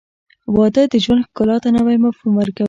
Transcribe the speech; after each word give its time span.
•واده 0.55 0.81
د 0.91 0.95
ژوند 1.03 1.25
ښکلا 1.27 1.55
ته 1.63 1.69
نوی 1.77 1.97
مفهوم 2.05 2.33
ورکوي. 2.37 2.59